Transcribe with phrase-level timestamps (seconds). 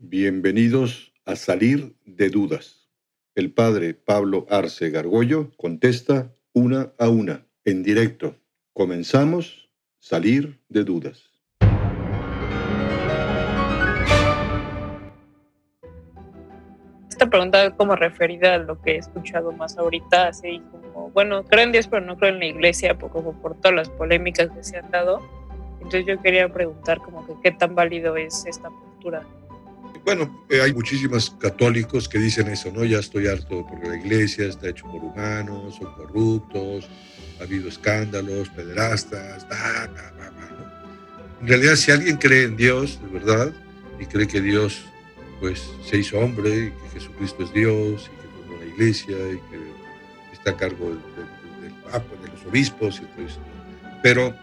[0.00, 2.88] Bienvenidos a Salir de Dudas.
[3.34, 8.36] El padre Pablo Arce Gargollo contesta una a una, en directo.
[8.72, 11.28] Comenzamos Salir de Dudas.
[17.10, 21.64] Esta pregunta como referida a lo que he escuchado más ahorita, así como, bueno, creo
[21.64, 24.76] en Dios, pero no creo en la iglesia, como por todas las polémicas que se
[24.76, 25.20] han dado.
[25.78, 29.26] Entonces yo quería preguntar como que qué tan válido es esta postura.
[30.08, 32.82] Bueno, eh, hay muchísimos católicos que dicen eso, ¿no?
[32.82, 36.88] Ya estoy harto porque la iglesia está hecho por humanos, son corruptos,
[37.38, 41.42] ha habido escándalos, pederastas, ¿no?
[41.42, 43.52] En realidad, si alguien cree en Dios, de verdad,
[44.00, 44.80] y cree que Dios
[45.40, 49.36] pues se hizo hombre, y que Jesucristo es Dios, y que fundó la iglesia, y
[49.50, 51.00] que está a cargo del,
[51.60, 53.40] del, Papa, de los obispos, y todo eso.
[54.02, 54.34] Pero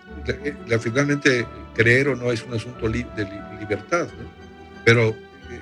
[0.67, 3.27] la, finalmente creer o no es un asunto de
[3.59, 4.45] libertad, ¿no?
[4.85, 5.15] Pero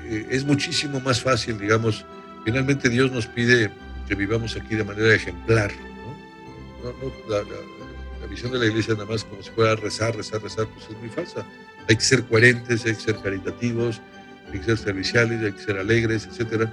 [0.06, 2.06] eh, es muchísimo más fácil, digamos,
[2.46, 3.72] finalmente Dios nos pide
[4.08, 5.72] que vivamos aquí de manera ejemplar.
[7.30, 10.98] la, visión de la iglesia nada más como si fuera rezar, rezar, rezar, pues es
[10.98, 11.46] muy falsa.
[11.88, 14.02] Hay que ser coherentes, hay que ser caritativos,
[14.52, 16.68] hay que ser serviciales, hay que ser alegres, etc.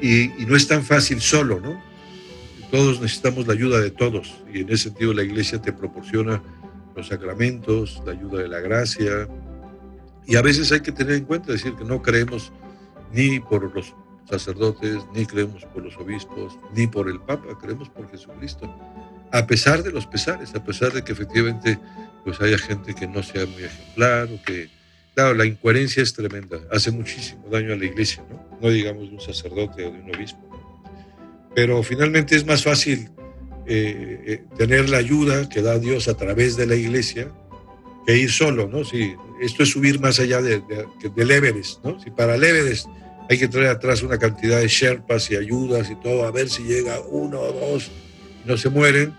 [0.00, 1.82] Y, y no es tan fácil solo, ¿no?
[2.70, 6.42] Todos necesitamos la ayuda de todos y en ese sentido la iglesia te proporciona
[6.96, 9.28] los sacramentos, la ayuda de la gracia,
[10.26, 12.52] y a veces hay que tener en cuenta, decir que no creemos
[13.12, 13.94] ni por los
[14.28, 18.74] sacerdotes, ni creemos por los obispos, ni por el Papa, creemos por Jesucristo.
[19.32, 21.78] A pesar de los pesares, a pesar de que efectivamente
[22.24, 24.70] pues haya gente que no sea muy ejemplar o que,
[25.14, 28.58] claro, la incoherencia es tremenda, hace muchísimo daño a la iglesia, ¿no?
[28.60, 30.40] No digamos de un sacerdote o de un obispo.
[31.54, 33.10] Pero finalmente es más fácil
[33.66, 37.30] eh, eh, tener la ayuda que da Dios a través de la iglesia
[38.06, 38.84] que ir solo, ¿no?
[38.84, 41.98] Sí, esto es subir más allá de, de, del Everest, ¿no?
[42.00, 42.86] Si para el Everest
[43.28, 46.62] hay que traer atrás una cantidad de sherpas y ayudas y todo, a ver si
[46.64, 47.90] llega uno o dos,
[48.44, 49.14] no se mueren,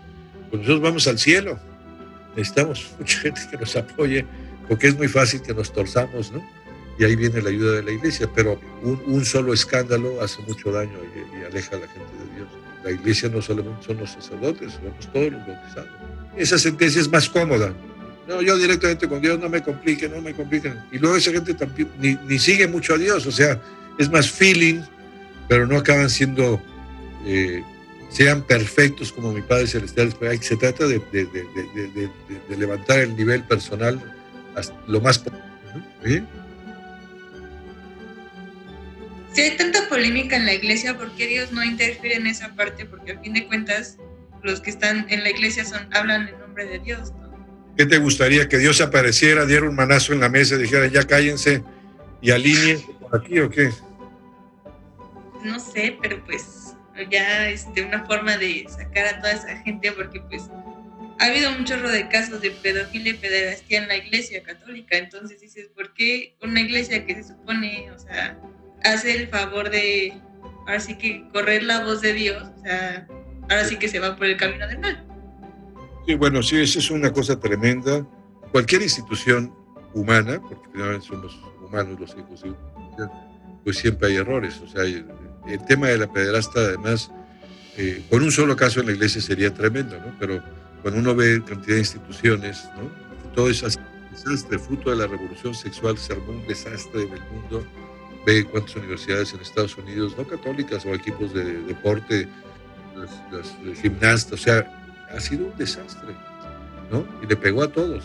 [0.50, 1.60] pues nosotros vamos al cielo.
[2.36, 4.26] Necesitamos mucha gente que nos apoye,
[4.68, 6.46] porque es muy fácil que nos torzamos, ¿no?
[6.98, 10.72] Y ahí viene la ayuda de la iglesia, pero un, un solo escándalo hace mucho
[10.72, 12.48] daño y, y, aleja a la gente de Dios.
[12.86, 15.90] La iglesia no solamente son los sacerdotes, somos todos los bautizados.
[16.38, 17.74] Esa sentencia es más cómoda,
[18.28, 20.80] no, yo directamente con Dios no me complique, no me compliquen.
[20.92, 23.62] Y luego esa gente también ni, ni, sigue mucho a Dios, o sea,
[24.00, 24.82] es más feeling,
[25.48, 26.62] pero no acaban siendo,
[27.26, 27.64] eh,
[28.10, 30.14] sean perfectos como mi Padre Celestial.
[30.42, 32.10] Se trata de, de, de,
[32.50, 34.02] de levantar el nivel personal
[34.56, 35.22] hasta lo más
[36.04, 36.24] ¿Sí?
[39.34, 42.86] Si hay tanta polémica en la iglesia, ¿por qué Dios no interfiere en esa parte?
[42.86, 43.98] Porque a fin de cuentas,
[44.44, 47.25] los que están en la iglesia son, hablan en nombre de Dios, ¿no?
[47.78, 48.48] ¿Qué te gustaría?
[48.48, 51.64] ¿Que Dios apareciera, diera un manazo en la mesa y dijera, ya cállense
[52.22, 53.70] y alineen por aquí o qué?
[55.44, 56.76] No sé, pero pues
[57.12, 60.44] ya este, una forma de sacar a toda esa gente, porque pues
[61.20, 64.98] ha habido un chorro de casos de pedofilia y pederastía en la iglesia católica.
[64.98, 68.38] Entonces dices, ¿por qué una iglesia que se supone, o sea,
[68.84, 70.14] hace el favor de,
[70.62, 73.08] ahora sí que correr la voz de Dios, o sea,
[73.50, 75.05] ahora sí que se va por el camino del mal?
[76.08, 78.06] Sí, bueno, sí, eso es una cosa tremenda.
[78.52, 79.52] Cualquier institución
[79.94, 82.54] humana, porque finalmente somos humanos los hijos de
[83.64, 84.62] pues siempre hay errores.
[84.62, 85.06] O sea, el,
[85.68, 87.12] tema de la pederasta, además,
[87.78, 90.16] eh, con un solo caso en la iglesia sería tremendo, ¿no?
[90.20, 90.44] Pero
[90.84, 93.32] cuando uno ve cantidad de instituciones, ¿no?
[93.34, 93.64] Todo es
[94.12, 97.66] desastre, fruto de la revolución sexual, se armó un desastre en el mundo.
[98.28, 102.28] Ve cuántas universidades en Estados Unidos, no católicas o equipos de deporte,
[102.96, 104.85] las, las gimnastas, o sea,
[105.16, 106.14] ha sido un desastre,
[106.92, 107.06] ¿no?
[107.24, 108.04] Y le pegó a todos.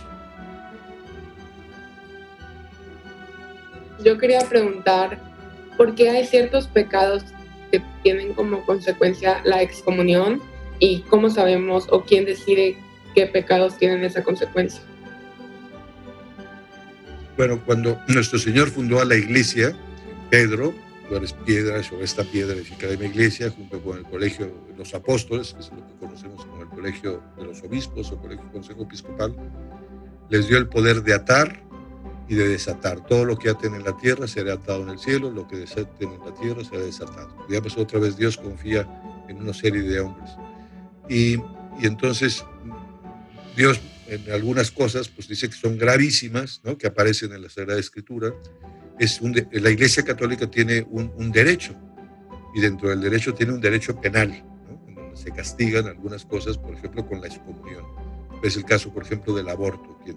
[4.05, 5.19] Yo quería preguntar,
[5.77, 7.25] ¿por qué hay ciertos pecados
[7.71, 10.41] que tienen como consecuencia la excomunión
[10.79, 12.77] y cómo sabemos o quién decide
[13.15, 14.81] qué pecados tienen esa consecuencia?
[17.37, 19.75] Bueno, cuando nuestro Señor fundó a la iglesia,
[20.31, 20.75] Pedro,
[21.09, 24.95] tú eres piedra, sobre esta piedra edificaré mi iglesia, junto con el colegio de los
[24.95, 26.47] apóstoles, que es lo que conocemos
[26.81, 29.37] colegio de los obispos o colegio consejo episcopal,
[30.31, 31.63] les dio el poder de atar
[32.27, 33.05] y de desatar.
[33.05, 36.09] Todo lo que aten en la tierra será atado en el cielo, lo que desaten
[36.09, 37.37] en la tierra será desatado.
[37.49, 38.89] Digamos, otra vez Dios confía
[39.29, 40.31] en una serie de hombres.
[41.07, 42.45] Y, y entonces
[43.57, 46.79] Dios en algunas cosas pues dice que son gravísimas, ¿no?
[46.79, 48.33] que aparecen en la Sagrada Escritura,
[48.99, 51.75] es un de, la Iglesia Católica tiene un, un, derecho
[52.55, 54.45] y dentro del derecho tiene un derecho penal,
[55.21, 57.85] se castigan algunas cosas, por ejemplo, con la excomunión.
[58.43, 59.99] Es el caso, por ejemplo, del aborto.
[60.03, 60.17] Quien,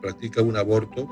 [0.00, 1.08] practica un aborto,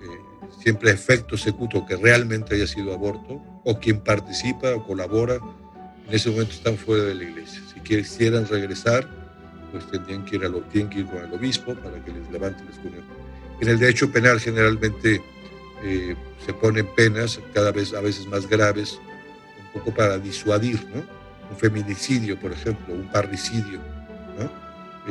[0.00, 5.40] eh, siempre efecto secuto que realmente haya sido aborto, o quien participa o colabora,
[6.06, 7.60] en ese momento están fuera de la iglesia.
[7.74, 9.08] Si quisieran regresar,
[9.72, 12.70] pues tendrían que ir, a lo, tienen con el obispo para que les levante la
[12.70, 13.04] excomunión.
[13.60, 15.20] En el derecho penal generalmente
[15.82, 16.14] eh,
[16.46, 19.00] se ponen penas cada vez a veces más graves,
[19.74, 21.17] un poco para disuadir, ¿no?
[21.50, 23.80] Un feminicidio, por ejemplo, un parricidio.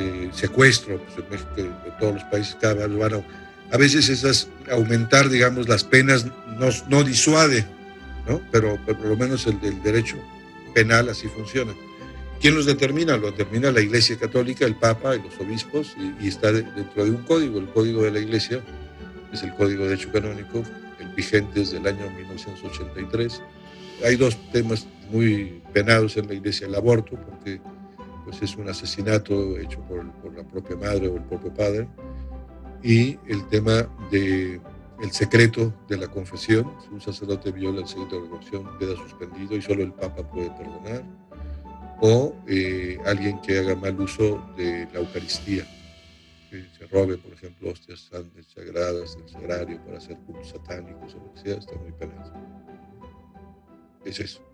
[0.00, 4.48] Eh, secuestro, pues en México, todos los países cada vez van a, a veces esas,
[4.70, 6.24] aumentar, digamos, las penas
[6.56, 7.66] no, no disuade,
[8.28, 8.40] ¿no?
[8.52, 10.16] Pero, por lo menos el, el derecho
[10.72, 11.74] penal así funciona.
[12.40, 13.16] ¿Quién los determina?
[13.16, 17.24] Lo determina la Iglesia Católica, el Papa y los obispos, y está dentro de un
[17.24, 18.62] código, el código de la Iglesia,
[19.32, 20.62] es el Código de Derecho Canónico,
[21.00, 23.42] el vigente desde el año 1983.
[24.04, 27.60] Hay dos temas muy penados en la Iglesia, el aborto, porque
[28.24, 30.04] pues, es un asesinato hecho por,
[30.34, 31.88] la propia madre o el propio padre,
[32.82, 34.60] y el tema de
[35.00, 38.96] el secreto de la confesión, si un sacerdote viola el secreto de la confesión, queda
[38.96, 41.04] suspendido y solo el Papa puede perdonar,
[42.00, 45.64] o eh, alguien que haga mal uso de la Eucaristía,
[46.90, 48.10] robe, por ejemplo, hostias
[48.48, 52.32] sagradas del sagrario para hacer cultos satánicos o lo que sea, está muy penado.
[54.04, 54.44] Es eso.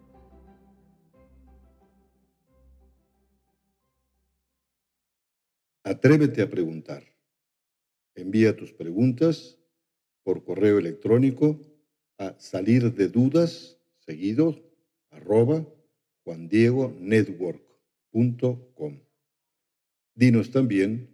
[5.82, 7.02] Atrévete a preguntar.
[8.14, 9.58] Envía tus preguntas
[10.22, 11.60] por correo electrónico
[12.18, 14.62] a salir de dudas seguido
[15.10, 15.66] arroba
[16.24, 19.00] juandiegonetwork.com.
[20.14, 21.13] Dinos también